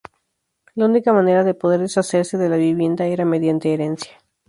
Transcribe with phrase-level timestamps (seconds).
[0.73, 4.13] La única manera de poder deshacerse de la vivienda era mediante herencia.